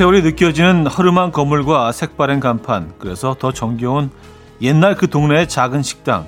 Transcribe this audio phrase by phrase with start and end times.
[0.00, 4.10] 세월이 느껴지는 허름한 건물과 색바랜 간판, 그래서 더 정겨운
[4.62, 6.26] 옛날 그 동네의 작은 식당.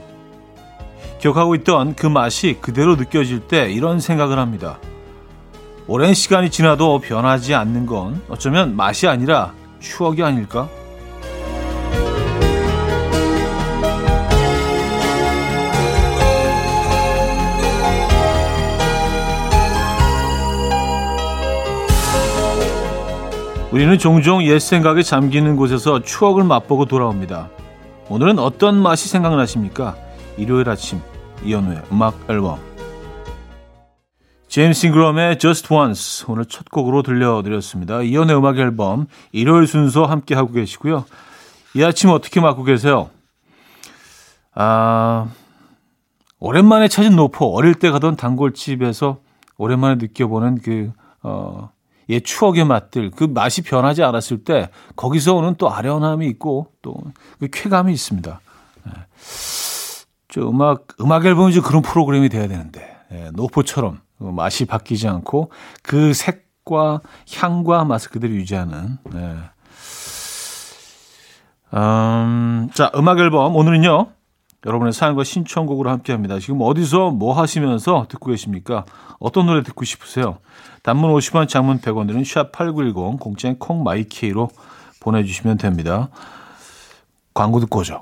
[1.18, 4.79] 기억하고 있던 그 맛이 그대로 느껴질 때 이런 생각을 합니다.
[5.86, 10.68] 오랜 시간이 지나도 변하지 않는 건 어쩌면 맛이 아니라 추억이 아닐까?
[23.72, 27.49] 우리는 종종 옛 생각에 잠기는 곳에서 추억을 맛보고 돌아옵니다.
[28.11, 29.96] 오늘은 어떤 맛이 생각나십니까?
[30.36, 31.00] 일요일 아침
[31.43, 32.58] 이연우의 음악 앨범
[34.48, 38.03] 제임스 잉그럼의 Just Once 오늘 첫 곡으로 들려드렸습니다.
[38.03, 41.06] 이연우의 음악 앨범 일요일 순서 함께 하고 계시고요.
[41.75, 43.08] 이 아침 어떻게 맞고 계세요?
[44.54, 45.30] 아
[46.38, 49.20] 오랜만에 찾은 노포 어릴 때 가던 단골집에서
[49.56, 51.70] 오랜만에 느껴보는 그 어,
[52.08, 56.94] 옛 추억의 맛들, 그 맛이 변하지 않았을 때 거기서 오는 또 아련함이 있고 또
[57.39, 58.41] 그 쾌감이 있습니다.
[58.84, 58.92] 네.
[60.28, 65.50] 저 음악 음악 앨범이 좀 그런 프로그램이 돼야 되는데 네, 노포처럼 맛이 바뀌지 않고
[65.83, 67.00] 그 색과
[67.34, 68.98] 향과 맛을 그대로 유지하는.
[69.12, 69.37] 네.
[71.75, 74.09] 음, 자 음악 앨범 오늘은요
[74.64, 76.38] 여러분의 사연과 신청곡으로 함께합니다.
[76.38, 78.84] 지금 어디서 뭐 하시면서 듣고 계십니까?
[79.19, 80.38] 어떤 노래 듣고 싶으세요?
[80.82, 84.50] 단문 50원, 장문 100원 들은 샵8910 공짜인 콩마이케이로
[85.00, 86.08] 보내주시면 됩니다.
[87.34, 88.00] 광고 듣고 오죠.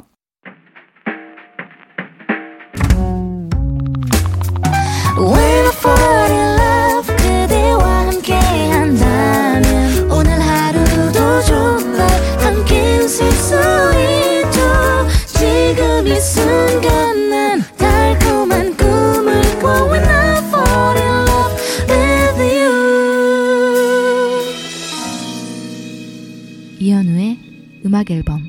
[28.01, 28.41] 음악 앨범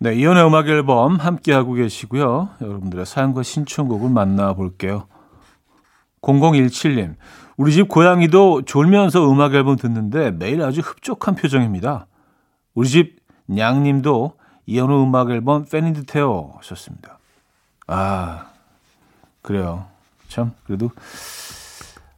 [0.00, 2.50] 네, 이연의 음악 앨범 함께 하고 계시고요.
[2.60, 5.08] 여러분들의 사연과 신청곡을 만나 볼게요.
[6.20, 7.16] 0017님.
[7.56, 12.06] 우리 집 고양이도 졸면서 음악 앨범 듣는데 매일 아주 흡족한 표정입니다.
[12.74, 13.16] 우리 집
[13.46, 14.34] 냥님도
[14.66, 17.18] 이연우 음악 앨범 팬인 듯해요 하셨습니다.
[17.86, 18.50] 아
[19.42, 19.86] 그래요.
[20.28, 20.90] 참 그래도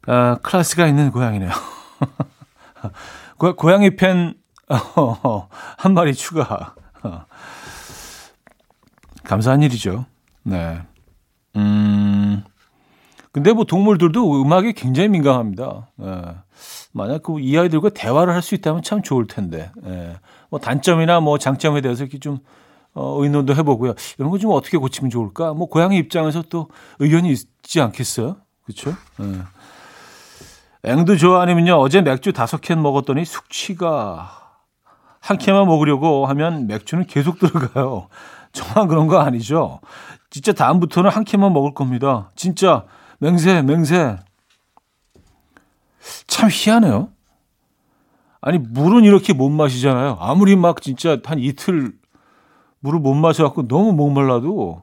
[0.06, 1.50] 아, 클래스가 있는 고양이네요.
[3.40, 4.34] 고, 고양이 팬,
[4.68, 6.74] 어, 한 마리 추가.
[7.02, 7.24] 어.
[9.24, 10.04] 감사한 일이죠.
[10.42, 10.82] 네.
[11.56, 12.44] 음,
[13.32, 15.88] 근데 뭐 동물들도 음악에 굉장히 민감합니다.
[15.96, 16.22] 네.
[16.92, 19.70] 만약 그 이 아이들과 대화를 할 수 있다면 참 좋을 텐데.
[19.82, 20.16] 네.
[20.50, 22.40] 뭐 단점이나 뭐 장점에 대해서 이렇게 좀
[22.92, 23.94] 어, 의논도 해보고요.
[24.18, 25.54] 이런 거 좀 어떻게 고치면 좋을까?
[25.54, 26.68] 뭐 고양이 입장에서 또
[26.98, 28.36] 의견이 있지 않겠어요?
[28.64, 28.90] 그렇죠?
[29.18, 29.38] 네.
[30.82, 34.40] 앵두 좋아하면요 어제 맥주 다섯 캔 먹었더니 숙취가
[35.20, 38.08] 한 캔만 먹으려고 하면 맥주는 계속 들어가요.
[38.52, 39.80] 정말 그런 거 아니죠?
[40.30, 42.30] 진짜 다음부터는 한 캔만 먹을 겁니다.
[42.34, 42.86] 진짜
[43.18, 44.16] 맹세 맹세.
[46.26, 47.10] 참 희한해요.
[48.40, 50.16] 아니 물은 이렇게 못 마시잖아요.
[50.18, 51.92] 아무리 막 진짜 한 이틀
[52.80, 54.82] 물을 못 마셔갖고 너무 목말라도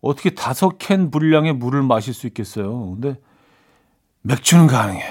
[0.00, 2.92] 어떻게 다섯 캔 분량의 물을 마실 수 있겠어요.
[2.92, 3.20] 근데
[4.22, 5.02] 맥주는 가능해.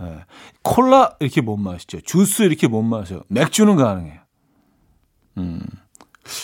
[0.00, 0.24] 네.
[0.62, 2.00] 콜라 이렇게 못 마시죠.
[2.00, 3.22] 주스 이렇게 못 마셔.
[3.28, 4.20] 맥주는 가능해.
[5.38, 5.60] 음,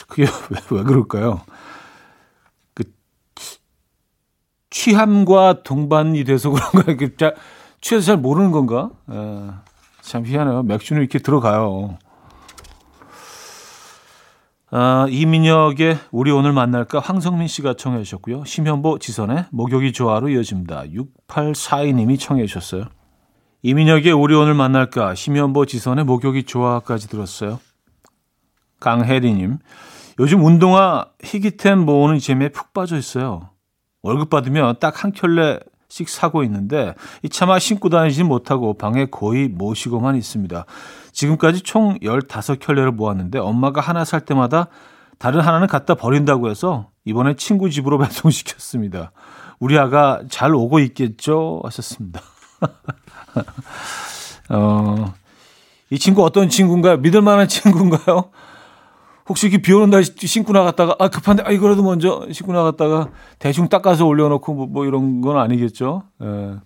[0.09, 1.43] 그게 왜, 왜 그럴까요?
[2.75, 2.85] 그
[4.71, 6.95] 취함과 동반이 돼서 그런가?
[6.97, 7.17] 그
[7.81, 8.91] 취해서 잘 모르는 건가?
[9.11, 9.51] 에,
[10.03, 10.63] 참 희한해요.
[10.63, 11.99] 맥주는 이렇게 들어가요.
[14.75, 18.47] 아, 이민혁의 우리 오늘 만날까 황성민 씨가 청해 주셨고요.
[18.47, 20.85] 심현보 지선의 목욕이 좋아로 이어집니다.
[21.29, 22.87] 6842님이 청해 주셨어요.
[23.61, 27.61] 이민혁의 우리 오늘 만날까 심현보 지선의 목욕이 좋아까지 들었어요.
[28.81, 29.59] 강혜리님
[30.19, 33.51] 요즘 운동화 희귀템 모으는 재미에 푹 빠져 있어요.
[34.03, 35.61] 월급 받으면 딱 한 켤레
[35.93, 40.65] 씩 사고 있는데 이 차마 신고 다니지 못하고 방에 거의 모시고만 있습니다.
[41.13, 44.69] 지금까지 총 15켤레를 모았는데 엄마가 하나 살 때마다
[45.19, 49.13] 다른 하나는 갖다 버린다고 해서 이번에 친구 집으로 배송시켰습니다.
[49.61, 51.61] 우리 아가 잘 오고 있겠죠?
[51.65, 52.23] 하셨습니다.
[54.49, 55.13] 어,
[55.91, 56.97] 이 친구 어떤 친구인가요?
[56.97, 58.31] 믿을 만한 친구인가요?
[59.29, 63.69] 혹시 이렇게 비 오는 날 신고 나갔다가, 아, 급한데, 아, 이거라도 먼저 신고 나갔다가 대충
[63.69, 66.03] 닦아서 올려놓고 뭐, 뭐 이런 건 아니겠죠?
[66.23, 66.57] 예.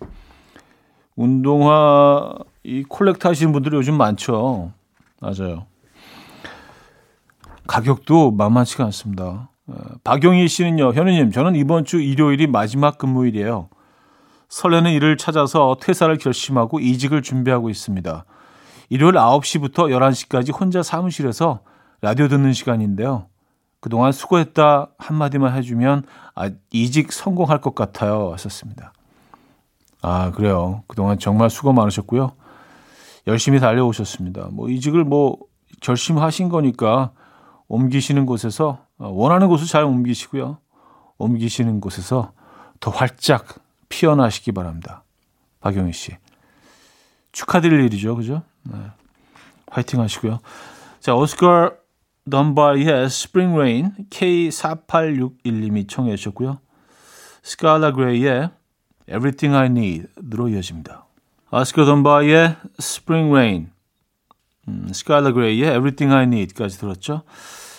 [1.16, 2.32] 운동화
[2.64, 4.72] 이 콜렉트 하시는 분들이 요즘 많죠.
[5.20, 5.66] 맞아요.
[7.66, 9.50] 가격도 만만치가 않습니다.
[9.66, 9.74] 어,
[10.04, 13.68] 박용희 씨는요, 현우님, 저는 이번 주 일요일이 마지막 근무일이에요.
[14.48, 18.24] 설레는 일을 찾아서 퇴사를 결심하고 이직을 준비하고 있습니다.
[18.88, 21.60] 일요일 9시부터 11시까지 혼자 사무실에서
[22.06, 23.26] 라디오 듣는 시간인데요.
[23.80, 26.04] 그동안 수고했다 한마디만 해주면
[26.36, 28.32] 아, 이직 성공할 것 같아요.
[28.32, 28.92] 하셨습니다.
[30.02, 30.84] 아, 그래요.
[30.86, 32.30] 그동안 정말 수고 많으셨고요.
[33.26, 34.50] 열심히 달려오셨습니다.
[34.52, 35.36] 뭐 이직을 뭐
[35.80, 37.10] 결심하신 거니까
[37.66, 40.58] 옮기시는 곳에서 어, 원하는 곳을 잘 옮기시고요.
[41.18, 42.30] 옮기시는 곳에서
[42.78, 43.46] 더 활짝
[43.88, 45.02] 피어나시기 바랍니다.
[45.58, 46.16] 박영희 씨.
[47.32, 48.14] 축하드릴 일이죠.
[48.14, 48.42] 그죠?
[48.62, 48.78] 네.
[49.72, 50.38] 화이팅 하시고요.
[51.00, 51.72] 자, 오스카
[52.30, 56.58] 덤바이의 Spring Rain K4861님이 청해 주셨고요.
[57.42, 58.50] 스칼라 그레이의
[59.08, 61.06] Everything I Need로 이어집니다.
[61.52, 63.70] 오스카 덤바이의 Spring Rain
[64.68, 67.22] 음, 스칼라 그레이의 Everything I Need까지 들었죠.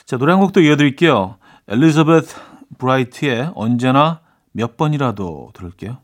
[0.06, 1.38] 자, 노래 한 곡도 이어드릴게요.
[1.68, 2.34] 엘리자베트
[2.78, 4.22] 브라이트의 언제나
[4.54, 5.98] 몇 번이라도 들을게요.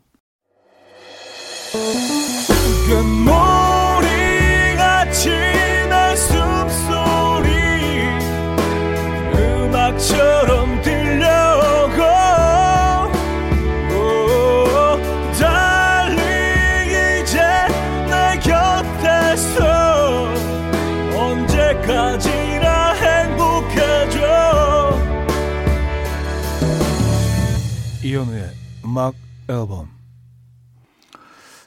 [28.14, 28.52] 이현우의
[28.86, 29.16] 음악
[29.50, 29.90] 앨범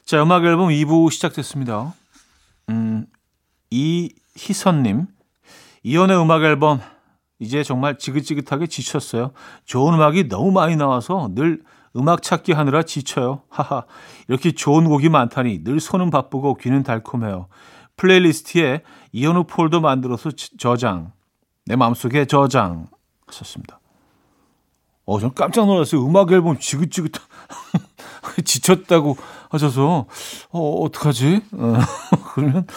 [0.05, 1.93] 자 음악 앨범 2부 시작됐습니다
[2.69, 3.05] 음
[3.69, 5.07] 이희선님
[5.83, 6.79] 이현우의 음악 앨범
[7.39, 9.31] 이제 정말 지긋지긋하게 지쳤어요.
[9.65, 11.61] 좋은 음악이 너무 많이 나와서 늘
[11.95, 13.43] 음악 찾기 하느라 지쳐요.
[13.49, 13.85] 하하.
[14.27, 17.47] 이렇게 좋은 곡이 많다니 늘 손은 바쁘고 귀는 달콤해요.
[17.95, 21.11] 플레이리스트에 이현우 폴더 만들어서 저장.
[21.65, 22.87] 내 마음속에 저장.
[23.27, 23.79] 하셨습니다.
[25.07, 26.05] 어, 전 깜짝 놀랐어요.
[26.05, 27.13] 음악 앨범 지긋지긋
[28.43, 29.15] 지쳤다고
[29.49, 30.05] 하셔서
[30.51, 31.41] 어, 어떡하지?
[31.53, 31.73] 어,
[32.35, 32.67] 그러면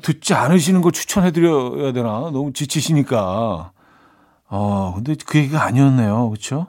[0.00, 2.30] 듣지 않으시는 걸 추천해 드려야 되나?
[2.32, 3.72] 너무 지치시니까.
[4.48, 6.30] 어, 근데 그 얘기가 아니었네요.
[6.30, 6.68] 그렇죠?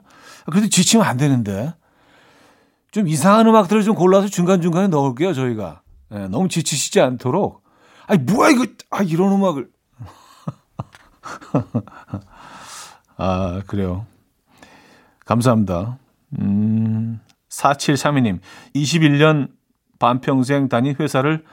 [0.50, 1.72] 그래도 지치면 안 되는데.
[2.90, 5.82] 좀 이상한 음악들을 좀 골라서 중간중간에 넣을게요, 저희가.
[6.10, 7.62] 네, 너무 지치시지 않도록.
[8.06, 8.66] 아니, 뭐야, 이거.
[8.90, 9.68] 아, 이런 음악을.
[13.16, 14.06] 아, 그래요.
[15.24, 15.98] 감사합니다.
[16.38, 18.40] 음, 4732님.
[18.74, 19.48] 21년
[19.98, 21.44] 반평생 다닌 회사를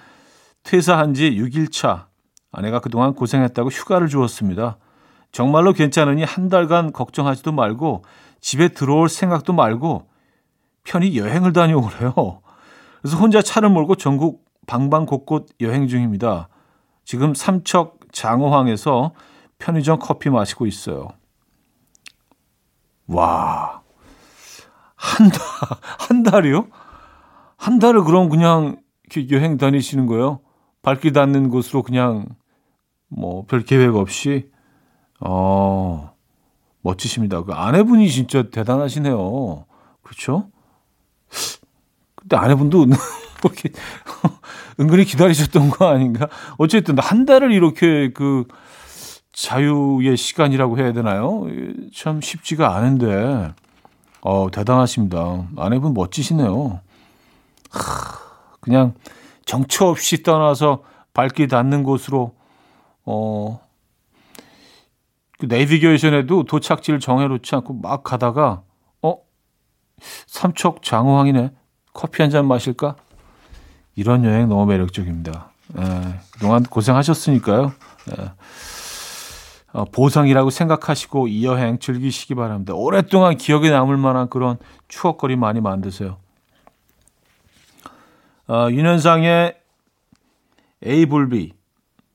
[0.64, 2.08] 퇴사한 지 6일 차.
[2.52, 4.78] 아내가 그동안 고생했다고 휴가를 주었습니다.
[5.32, 8.04] 정말로 괜찮으니 한 달간 걱정하지도 말고
[8.42, 10.10] 집에 들어올 생각도 말고
[10.84, 12.42] 편히 여행을 다녀오래요.
[13.02, 16.50] 그래서 혼자 차를 몰고 전국 방방 곳곳 여행 중입니다.
[17.06, 19.14] 지금 삼척 장어항에서
[19.58, 21.10] 편의점 커피 마시고 있어요.
[23.12, 23.82] 와.
[24.96, 25.40] 한 달,
[26.00, 26.68] 한 달이요?
[27.58, 28.78] 한 달을 그럼 그냥
[29.32, 30.40] 여행 다니시는 거예요?
[30.82, 32.26] 발길 닿는 곳으로 그냥
[33.10, 34.50] 뭐 별 계획 없이
[35.20, 36.14] 어
[36.82, 37.44] 멋지십니다.
[37.44, 39.66] 그 아내분이 진짜 대단하시네요.
[40.02, 40.50] 그렇죠?
[42.16, 42.88] 근데 아내분도
[43.44, 43.70] 이렇게
[44.80, 46.28] 은근히 기다리셨던 거 아닌가?
[46.58, 48.46] 어쨌든 한 달을 이렇게 그
[49.34, 51.46] 자유의 시간이라고 해야 되나요?
[51.96, 53.54] 참 쉽지가 않은데
[54.22, 55.48] 어 대단하십니다.
[55.58, 56.80] 아내분 멋지시네요.
[57.72, 58.18] 하,
[58.60, 58.94] 그냥
[59.46, 60.84] 정처 없이 떠나서
[61.14, 62.36] 발길 닿는 곳으로
[63.06, 63.60] 어,
[65.40, 68.62] 그 내비게이션에도 도착지를 정해놓지 않고 막 가다가
[69.02, 69.16] 어
[70.28, 71.52] 삼척 장호항이네
[71.94, 72.96] 커피 한 잔 마실까
[73.96, 75.52] 이런 여행 너무 매력적입니다.
[75.78, 77.72] 예, 그동안 고생하셨으니까요.
[78.12, 78.32] 예.
[79.74, 82.74] 어, 보상이라고 생각하시고 이 여행 즐기시기 바랍니다.
[82.74, 86.18] 오랫동안 기억에 남을 만한 그런 추억거리 많이 만드세요.
[88.48, 89.56] 어, 윤현상의
[90.84, 91.54] 에이블비,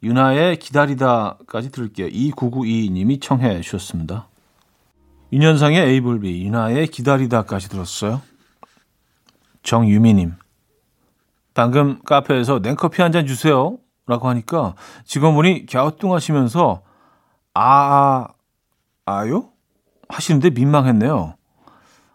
[0.03, 2.09] 윤하의 기다리다까지 들을게요.
[2.09, 4.29] 2992님이 청해 주셨습니다.
[5.33, 8.21] 윤현상의 에이블비, 윤하의 기다리다까지 들었어요.
[9.63, 10.35] 정유미님,
[11.55, 13.79] 방금 카페에서 냉커피 한 잔 주세요.
[14.09, 16.83] 라고 하니까 직원분이 갸우뚱하시면서
[17.59, 18.29] 아,
[19.07, 19.49] 아요?
[20.09, 21.35] 하시는데 민망했네요.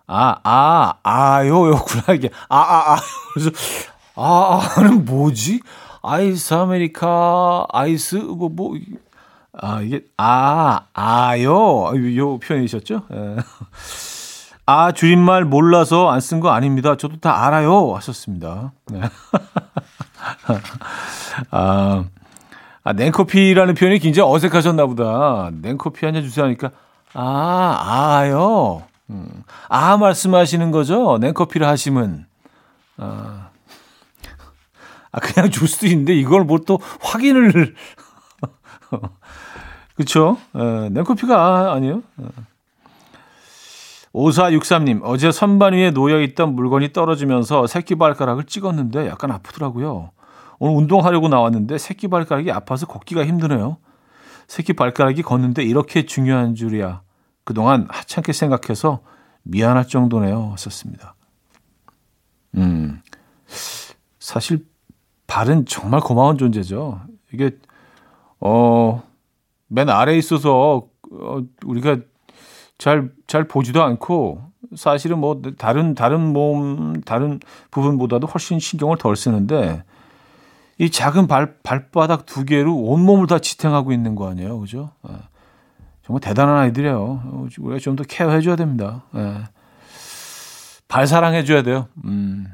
[0.07, 2.29] 아, 아, 아요, 였구나, 이게.
[2.49, 2.97] 아, 아, 아.
[3.33, 3.49] 그래서
[4.15, 5.61] 아, 아는 뭐지?
[6.03, 8.75] 아이스 아메리카, 아이스, 뭐, 뭐,
[9.59, 11.91] 아, 이게, 아, 아요.
[12.17, 13.03] 요 표현이셨죠?
[13.13, 13.35] 예.
[14.67, 16.95] 아, 줄임말 몰라서 안 쓴 거 아닙니다.
[16.97, 17.95] 저도 다 알아요.
[17.95, 18.71] 하셨습니다.
[18.91, 19.01] 네.
[21.51, 22.05] 아,
[22.83, 25.49] 아, 냉커피라는 표현이 굉장히 어색하셨나 보다.
[25.53, 26.71] 냉커피 한 잔 주세요 하니까,
[27.13, 28.83] 아, 아요.
[29.09, 29.43] 음.
[29.69, 31.17] 아, 말씀하시는 거죠?
[31.19, 32.25] 냉커피를 하시면.
[32.97, 33.49] 아,
[35.11, 37.75] 아 그냥 줄 수도 있는데 이걸 뭐 또 확인을
[39.95, 40.37] 그쵸?
[40.55, 41.97] 에, 냉커피가 아니에요.
[42.21, 42.25] 에.
[44.13, 50.11] 5463님, 어제 선반 위에 놓여있던 물건이 떨어지면서 새끼발가락을 찍었는데 약간 아프더라고요.
[50.61, 53.77] 오늘 운동하려고 나왔는데 새끼 발가락이 아파서 걷기가 힘드네요.
[54.47, 57.01] 새끼 발가락이 걷는데 이렇게 중요한 줄이야.
[57.43, 58.99] 그동안 하찮게 생각해서
[59.41, 60.53] 미안할 정도네요.
[60.59, 61.15] 썼습니다.
[62.57, 63.01] 음,
[64.19, 64.67] 사실
[65.25, 67.01] 발은 정말 고마운 존재죠.
[67.33, 67.57] 이게,
[68.39, 69.01] 어,
[69.67, 71.97] 맨 아래에 있어서, 어, 우리가
[72.77, 74.43] 잘, 잘 보지도 않고
[74.75, 77.39] 사실은 뭐 다른, 다른 몸, 다른
[77.71, 79.83] 부분보다도 훨씬 신경을 덜 쓰는데
[80.81, 84.59] 이 작은 발, 발바닥 두 개로 온몸을 다 지탱하고 있는 거 아니에요.
[84.59, 84.89] 그죠?
[85.07, 85.13] 예.
[86.03, 87.45] 정말 대단한 아이들이에요.
[87.59, 89.03] 우리가 좀 더 케어해줘야 됩니다.
[89.15, 89.43] 예.
[90.87, 91.87] 발 사랑해줘야 돼요.
[92.05, 92.47] 음.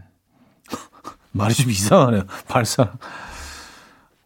[1.32, 2.24] 말이 좀 이상하네요.
[2.50, 2.98] 발사랑.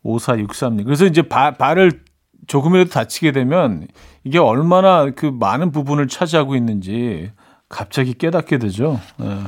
[0.03, 0.83] 5463님.
[0.83, 2.03] 그래서 이제 발, 발을
[2.47, 3.87] 조금이라도 다치게 되면
[4.23, 7.31] 이게 얼마나 그 많은 부분을 차지하고 있는지
[7.69, 8.99] 갑자기 깨닫게 되죠.
[9.17, 9.43] 네.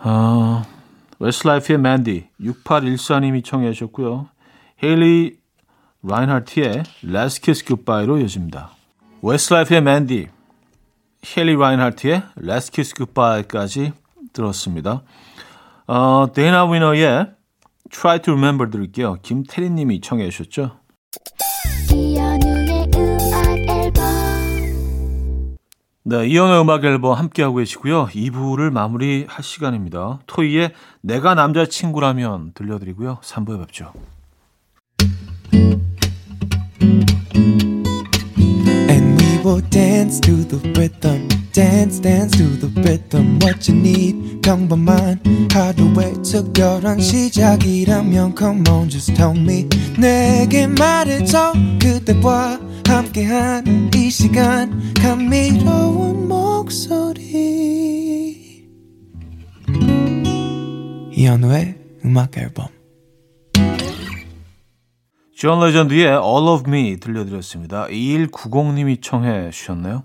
[0.00, 0.64] 아,
[1.20, 4.28] 웨스트라이프의 Mandy 6814님이 청해 주셨고요.
[4.82, 5.38] 헤일리
[6.02, 8.70] 라인하트의 Last Kiss Goodbye로 이어집니다.
[9.22, 10.28] 웨스트라이프의 Mandy,
[11.26, 13.92] 헤일리 라인하트의 Last Kiss Goodbye까지
[14.32, 15.02] 들었습니다.
[15.88, 17.32] 어, 데이나 위너의
[17.90, 19.16] Try to Remember 들을게요.
[19.22, 20.78] 김태리 님이 청해 주셨죠.
[26.10, 28.06] 네, 이연의 음악 앨범 함께하고 계시고요.
[28.06, 30.20] 2부를 마무리할 시간입니다.
[30.26, 30.72] 토이의
[31.02, 33.18] 내가 남자친구라면 들려드리고요.
[33.22, 33.92] 3부에 뵙죠.
[39.44, 41.37] Will dance to the rhythm.
[41.58, 44.40] Dance dance to the rhythm what you need.
[44.42, 45.18] 평범한
[45.52, 49.68] 하루의 특별한 시작이라면 come on just tell me.
[49.98, 54.94] 내게 말해줘 그대와 함께한 이 시간.
[54.94, 57.18] 감미로운 목소리.
[61.10, 61.74] 이현우의
[62.04, 62.68] 음악 앨범.
[65.34, 67.88] 존 레전드의 All of Me 들려드렸습니다.
[67.88, 70.04] 2190님이 청해 주셨네요.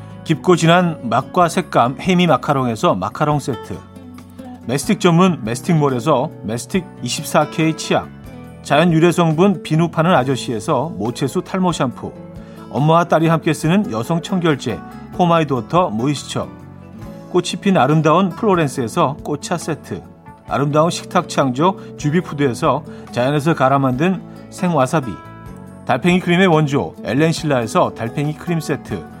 [0.31, 3.77] 깊고 진한 맛과 색감 해미 마카롱에서 마카롱 세트.
[4.65, 8.07] 메스틱 전문 메스틱몰에서 메스틱 24K 치약.
[8.63, 12.13] 자연 유래 성분 비누 파는 아저씨에서 모체수 탈모 샴푸.
[12.69, 14.79] 엄마와 딸이 함께 쓰는 여성 청결제
[15.15, 16.47] 포마이도터 모이스처.
[17.31, 20.01] 꽃이 핀 아름다운 플로렌스에서 꽃차 세트.
[20.47, 25.11] 아름다운 식탁 창조 주비푸드에서 자연에서 갈아 만든 생와사비.
[25.85, 29.20] 달팽이 크림의 원조 엘렌실라에서 달팽이 크림 세트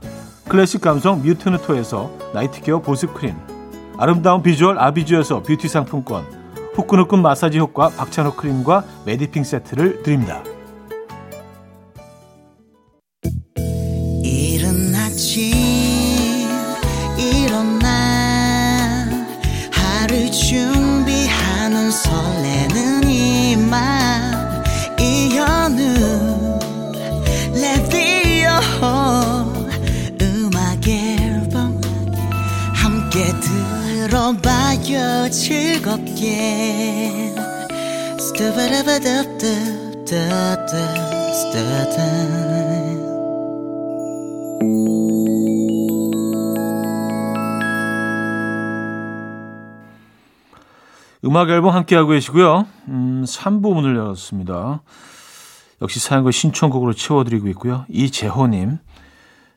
[0.51, 3.33] 클래식 감성 뮤트누토에서 나이트케어 보습크림
[3.97, 6.25] 아름다운 비주얼 아비주에서 뷰티 상품권
[6.73, 10.43] 후끈후끈 마사지 효과 박찬호 크림과 메디핑 세트를 드립니다.
[35.31, 37.31] 즐겁게
[51.23, 52.67] 음악 앨범 함께하고 계시고요.
[52.89, 54.81] 음, 3부 문을 열었습니다.
[55.81, 57.85] 역시 사연과 신청곡으로 채워드리고 있고요.
[57.89, 58.79] 이재호님.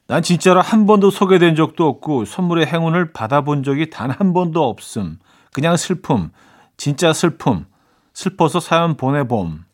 [0.07, 5.19] 난 진짜로 한 번도 소개된 적도 없고 선물의 행운을 받아본 적이 단 한 번도 없음.
[5.55, 6.33] 그냥 슬픔.
[6.77, 7.65] 진짜 슬픔.
[8.13, 9.65] 슬퍼서 사연 보내봄.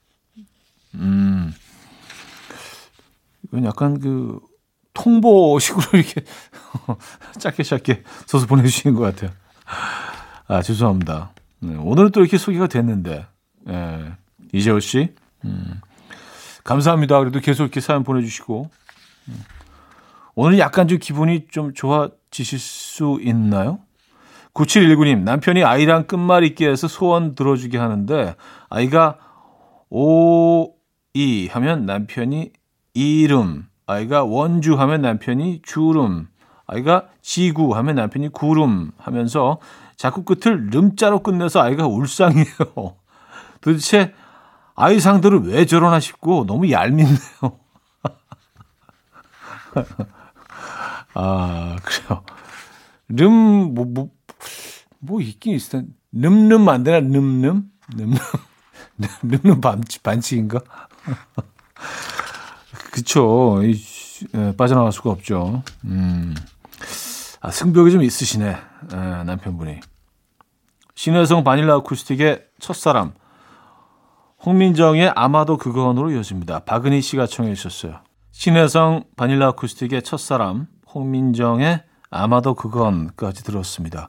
[0.95, 1.55] 음.
[3.47, 4.41] 이건 약간 그
[4.93, 6.23] 통보식으로 이렇게
[7.39, 9.31] 짧게 짧게 써서 보내주시는 것 같아요.
[10.47, 11.33] 아, 죄송합니다.
[11.61, 13.27] 네, 오늘은 또 이렇게 소개가 됐는데,
[13.69, 14.13] 예,
[14.53, 15.81] 이재호 씨, 음,
[16.63, 17.19] 감사합니다.
[17.21, 18.71] 그래도 계속 이렇게 사연 보내주시고,
[19.29, 19.45] 음,
[20.35, 23.79] 오늘 약간 좀 기분이 좀 좋아지실 수 있나요?
[24.55, 28.35] 9719님, 남편이 아이랑 끝말잇기에서 소원 들어주게 하는데,
[28.69, 29.19] 아이가
[29.91, 30.75] 오,
[31.15, 32.53] 이 하면 남편이
[32.95, 36.29] 이름, 아이가 원주 하면 남편이 주름,
[36.67, 39.59] 아이가 지구 하면 남편이 구름 하면서
[39.97, 42.97] 자꾸 끝을 름자로 끝내서 아이가 울상이에요.
[43.61, 44.15] 도대체
[44.77, 47.19] 아이 상대로 왜 저러나 싶고 너무 얄밉네요.
[51.15, 52.23] 아, 그래요.
[53.09, 54.11] 름, 뭐, 뭐,
[54.99, 55.93] 뭐 있긴 텐데.
[56.13, 57.01] 늠름 안 되나?
[57.01, 57.71] 늠름?
[57.95, 58.19] 늠름?
[59.23, 60.61] 늠름 반칙, 반칙인가?
[62.93, 63.61] 그쵸.
[63.63, 63.81] 이,
[64.35, 65.63] 예, 빠져나갈 수가 없죠.
[65.85, 66.35] 음.
[67.41, 68.57] 아, 승벽이 좀 있으시네.
[68.93, 69.81] 예, 남편분이.
[70.95, 73.15] 신혜성 바닐라 아쿠스틱의 첫사람.
[74.45, 76.61] 홍민정의 아마도 그건으로 이어집니다.
[76.61, 78.01] 박은희 씨가 청해 주셨어요.
[78.33, 80.67] 신혜성 바닐라 아쿠스틱의 첫사람.
[80.95, 84.09] 홍민정의 아마도 그건까지 들었습니다.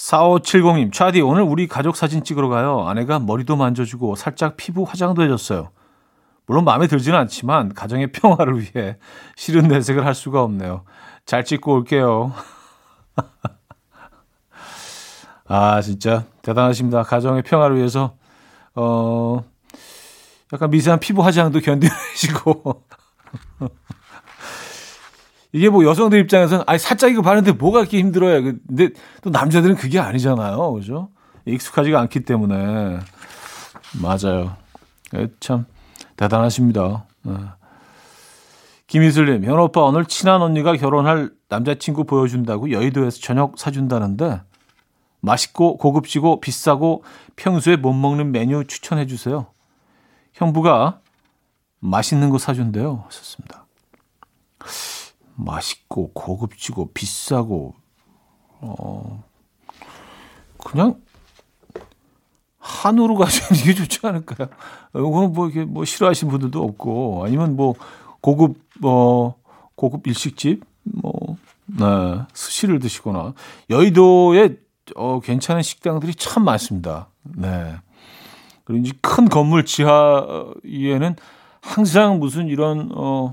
[0.00, 2.88] 4570님, 차디, 오늘 우리 가족 사진 찍으러 가요.
[2.88, 5.70] 아내가 머리도 만져주고 살짝 피부 화장도 해줬어요.
[6.46, 8.96] 물론 마음에 들지는 않지만 가정의 평화를 위해
[9.36, 10.84] 싫은 내색을 할 수가 없네요.
[11.26, 12.32] 잘 찍고 올게요.
[15.46, 17.02] 아, 진짜 대단하십니다.
[17.02, 18.16] 가정의 평화를 위해서
[18.74, 19.44] 어
[20.52, 22.84] 약간 미세한 피부 화장도 견디시고
[25.52, 28.42] 이게 뭐 여성들 입장에서는 아니 살짝 이거 바르는데 뭐가 그렇게 힘들어요.
[28.42, 28.90] 근데
[29.22, 30.72] 또 남자들은 그게 아니잖아요.
[30.72, 31.10] 그죠?
[31.44, 33.00] 익숙하지가 않기 때문에
[34.00, 34.56] 맞아요.
[35.40, 35.66] 참
[36.16, 37.06] 대단하십니다.
[37.22, 37.34] 네.
[38.86, 44.40] 김희슬님, 현 오빠 오늘 친한 언니가 결혼할 남자친구 보여준다고 여의도에서 저녁 사준다는데
[45.20, 47.04] 맛있고 고급지고 비싸고
[47.36, 49.46] 평소에 못 먹는 메뉴 추천해 주세요.
[50.32, 51.00] 형부가
[51.80, 53.04] 맛있는 거 사준대요.
[53.06, 53.59] 하셨습니다.
[55.44, 57.74] 맛있고 고급지고 비싸고
[58.60, 59.24] 어
[60.58, 61.00] 그냥
[62.58, 64.48] 한우로 가시면 이게 좋지 않을까요?
[64.94, 67.74] 이거는 뭐 이게 뭐 싫어하시는 분들도 없고 아니면 뭐
[68.20, 69.36] 고급 뭐
[69.74, 71.86] 고급 일식집 뭐 네,
[72.34, 73.34] 스시를 드시거나
[73.70, 74.56] 여의도에
[74.96, 77.08] 어 괜찮은 식당들이 참 많습니다.
[77.22, 77.76] 네.
[78.64, 81.16] 그리고 이제 큰 건물 지하에는
[81.60, 83.30] 항상 무슨 이런 어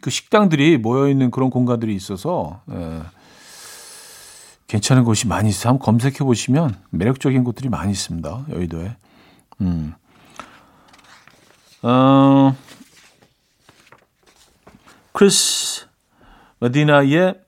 [0.00, 3.02] 그 식당들이 모여 있는 그런 공간들이 있어서 예,
[4.66, 5.70] 괜찮은 곳이 많이 있어요.
[5.70, 8.46] 한번 검색해 보시면 매력적인 곳들이 많이 있습니다.
[8.50, 8.96] 여의도에.
[9.62, 9.94] 음.
[11.82, 12.54] 어,
[15.12, 15.86] 크리스
[16.60, 17.40] 메디나의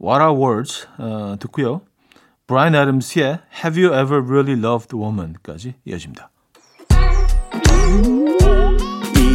[0.00, 1.82] What Are Words 어, 듣고요.
[2.46, 6.30] 브라이언 애덤스의 Have You Ever Really Loved Woman까지 이어집니다.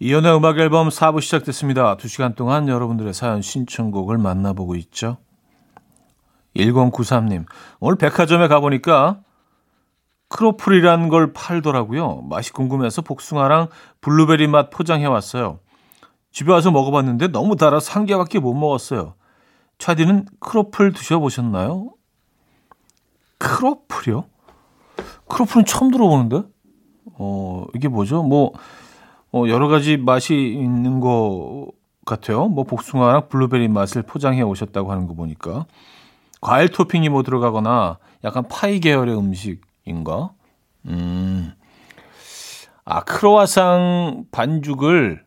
[0.00, 1.96] 이현우의 음악 앨범 4부 시작됐습니다.
[1.96, 5.18] 2시간 동안 여러분들의 사연 신청곡을 만나보고 있죠.
[6.54, 7.46] 1093님,
[7.80, 9.20] 오늘 백화점에 가보니까
[10.28, 12.22] 크로플이라는 걸 팔더라고요.
[12.28, 13.68] 맛이 궁금해서 복숭아랑
[14.00, 15.58] 블루베리 맛 포장해 왔어요.
[16.30, 19.14] 집에 와서 먹어봤는데 너무 달아서 한 개밖에 못 먹었어요.
[19.78, 21.90] 차디는 크로플 드셔보셨나요?
[23.38, 24.26] 크로플이요?
[25.28, 26.42] 크로플은 처음 들어보는데?
[27.14, 28.22] 어, 이게 뭐죠?
[28.22, 28.52] 뭐,
[29.32, 31.68] 어, 여러 가지 맛이 있는 것
[32.06, 32.48] 같아요.
[32.48, 35.66] 뭐 복숭아랑 블루베리 맛을 포장해 오셨다고 하는 거 보니까
[36.40, 40.30] 과일 토핑이 뭐 들어가거나 약간 파이 계열의 음식인가?
[40.86, 41.52] 음.
[42.84, 45.22] 아, 크로아상 반죽을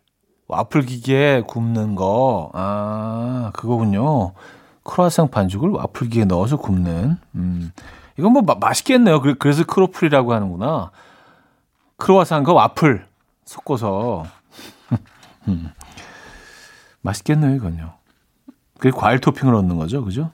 [0.48, 2.50] 와플 기계에 굽는 거.
[2.54, 4.34] 아, 그거군요.
[4.84, 7.18] 크로아상 반죽을 와플 기계에 넣어서 굽는.
[7.36, 7.72] 음.
[8.18, 9.22] 이건 뭐 마, 맛있겠네요.
[9.40, 10.92] 그래서 크로플이라고 하는구나.
[11.98, 13.11] 크로아상과 와플.
[13.52, 14.24] 섞어서
[15.50, 15.72] 음.
[17.02, 17.94] 맛있겠네요, 이건요.
[18.78, 20.32] 그게 과일 토핑을 얻는 거죠, 그죠?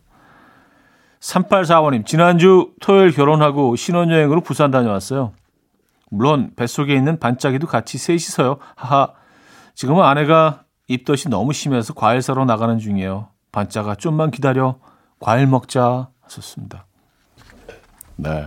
[1.19, 5.33] 3845님, 지난주 토요일 결혼하고 신혼여행으로 부산 다녀왔어요.
[6.09, 8.59] 물론 뱃속에 있는 반짝이도 같이 셋이서요.
[8.75, 9.13] 하하.
[9.73, 13.29] 지금은 아내가 입덧이 너무 심해서 과일 사러 나가는 중이에요.
[13.51, 14.79] 반짝아 좀만 기다려.
[15.19, 16.09] 과일 먹자.
[16.21, 16.85] 하셨습니다.
[18.15, 18.45] 네.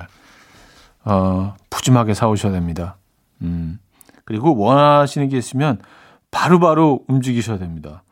[1.04, 2.96] 어, 푸짐하게 사오셔야 됩니다.
[3.42, 3.78] 음.
[4.31, 5.81] 그리고 원하시는 게 있으면
[6.31, 8.05] 바로바로 바로 움직이셔야 됩니다.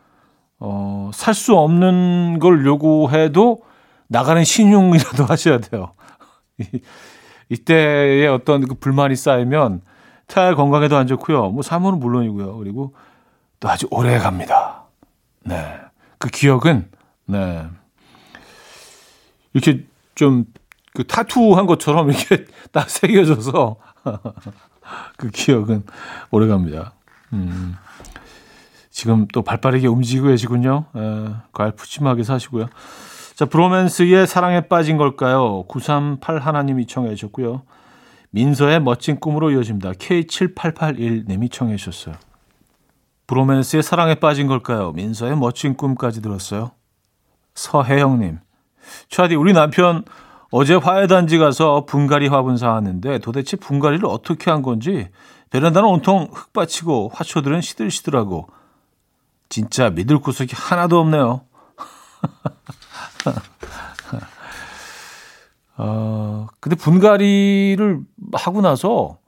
[0.58, 3.60] 어, 살 수 없는 걸 요구해도
[4.08, 5.92] 나가는 신용이라도 하셔야 돼요.
[7.50, 9.82] 이때에 어떤 그 불만이 쌓이면
[10.26, 11.50] 태아 건강에도 안 좋고요.
[11.50, 12.56] 뭐 사모는 물론이고요.
[12.56, 12.96] 그리고
[13.60, 14.86] 또 아주 오래 갑니다.
[15.44, 15.78] 네.
[16.18, 16.90] 그 기억은
[17.26, 17.64] 네.
[19.54, 20.46] 이렇게 좀
[20.98, 23.76] 그 타투 한 것처럼 이렇게 딱 새겨져서
[25.16, 25.84] 그 기억은
[26.30, 26.92] 오래 갑니다.
[27.32, 27.76] 음.
[28.90, 30.86] 지금 또 발빠르게 움직이고 계시군요.
[30.96, 32.68] 에, 과일 푸짐하게 사시고요.
[33.34, 35.62] 자, 브로맨스의 사랑에 빠진 걸까요?
[35.68, 37.62] 938 하나님이 청해 주셨고요.
[38.30, 39.92] 민서의 멋진 꿈으로 이어집니다.
[39.92, 42.16] K7881님이 청해 주셨어요.
[43.28, 44.92] 브로맨스의 사랑에 빠진 걸까요?
[44.92, 46.72] 민서의 멋진 꿈까지 들었어요.
[47.54, 48.40] 서혜영님.
[49.10, 50.04] 차디, 우리 남편
[50.50, 55.08] 어제 화훼단지 가서 분갈이 화분 사왔는데 도대체 분갈이를 어떻게 한 건지
[55.50, 58.48] 베란다는 온통 흙 받치고 화초들은 시들시들하고
[59.48, 61.42] 진짜 믿을 구석이 하나도 없네요.
[65.76, 68.00] 어, 근데 분갈이를
[68.32, 69.18] 하고 나서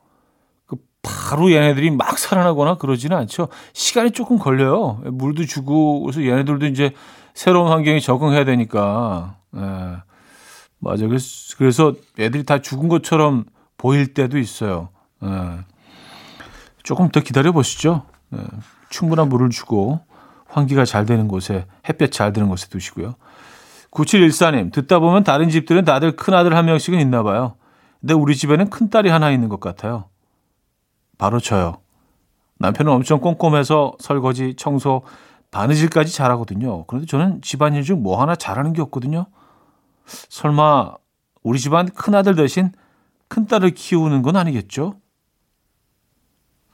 [0.67, 3.49] 그 바로 얘네들이 막 살아나거나 그러지는 않죠.
[3.73, 5.01] 시간이 조금 걸려요.
[5.05, 6.93] 물도 주고 그래서 얘네들도 이제
[7.35, 9.37] 새로운 환경에 적응해야 되니까.
[9.57, 10.10] 예.
[10.81, 11.07] 맞아.
[11.07, 13.45] 그래서, 그래서 애들이 다 죽은 것처럼
[13.77, 14.89] 보일 때도 있어요.
[15.23, 15.29] 예.
[16.83, 18.07] 조금 더 기다려 보시죠.
[18.35, 18.39] 예.
[18.89, 20.01] 충분한 물을 주고
[20.49, 23.15] 환기가 잘 되는 곳에 햇볕 잘 드는 곳에 두시고요.
[23.91, 27.57] 9714님, 듣다 보면 다른 집들은 다들 큰아들 한 명씩은 있나 봐요.
[28.01, 30.07] 근데 우리 집에는 큰딸이 하나 있는 것 같아요.
[31.19, 31.79] 바로 저요.
[32.59, 35.03] 남편은 엄청 꼼꼼해서 설거지, 청소,
[35.51, 36.85] 바느질까지 잘하거든요.
[36.87, 39.27] 그런데 저는 집안일 중 뭐 하나 잘하는 게 없거든요.
[40.29, 40.95] 설마
[41.43, 42.73] 우리 집안 큰아들 대신
[43.29, 45.01] 큰딸을 키우는 건 아니겠죠?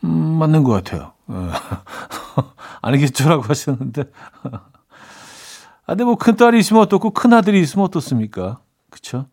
[0.05, 1.13] 음, 맞는 것 같아요.
[1.27, 1.51] 어.
[2.83, 4.05] 아니겠죠라고 하셨는데.
[4.43, 4.61] 아,
[5.87, 8.61] 근데 뭐 큰딸이 있으면 어떻고 큰아들이 있으면 어떻습니까?
[8.91, 9.27] 그쵸?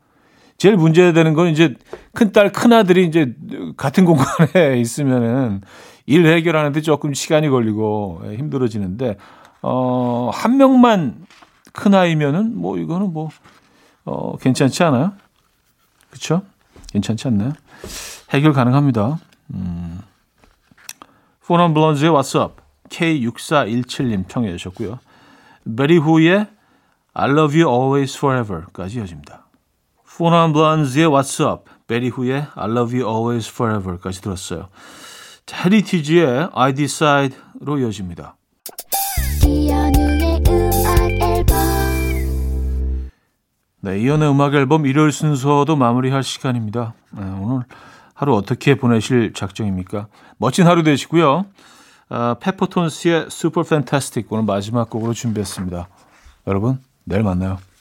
[0.57, 1.75] 제일 문제되는 건 이제
[2.13, 3.35] 큰딸, 큰아들이 이제
[3.75, 5.61] 같은 공간에 있으면은
[6.05, 9.17] 일 해결하는데 조금 시간이 걸리고 힘들어지는데,
[9.61, 11.25] 어, 한 명만
[11.73, 13.29] 큰아이면은 뭐 이거는 뭐,
[14.05, 15.13] 어, 괜찮지 않아요?
[16.09, 16.43] 그쵸?
[16.91, 17.53] 괜찮지 않나요?
[18.31, 19.19] 해결 가능합니다.
[19.53, 20.01] 음.
[21.45, 24.99] 포넌 블런즈의 What's Up K6417님 청해 주셨고요.
[25.77, 26.47] 베티 후의
[27.13, 29.45] I Love You Always Forever까지 이어집니다.
[30.06, 34.69] 포 넌 블론즈의 What's Up 베티 후의 I Love You Always Forever까지 들었어요.
[35.51, 38.35] 헤리티지의 I Decide로 이어집니다.
[43.86, 46.93] 네, 이현우의 음악 앨범 일요일 순서도 마무리할 시간입니다.
[47.12, 47.65] 네, 오늘
[48.13, 50.08] 하루 어떻게 보내실 작정입니까?
[50.38, 51.46] 멋진 하루 되시고요.
[52.10, 55.89] 어, 페퍼톤스의 슈퍼 팬타스틱 오늘 마지막 곡으로 준비했습니다.
[56.48, 57.58] 여러분, 내일 만나요.